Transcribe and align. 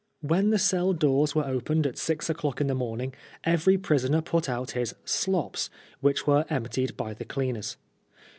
When 0.21 0.49
the 0.49 0.57
cell 0.57 0.93
doors 0.93 1.35
were 1.35 1.45
opened 1.45 1.85
at 1.85 1.95
six 1.95 2.27
o'clock 2.27 2.59
in 2.59 2.65
the 2.65 2.73
morning 2.73 3.13
every 3.43 3.77
prisoner 3.77 4.19
put 4.21 4.49
out 4.49 4.71
his" 4.71 4.95
slops," 5.05 5.69
which 5.99 6.25
were 6.25 6.43
emptied 6.49 6.97
by 6.97 7.13
tiie 7.13 7.27
cleaners. 7.27 7.77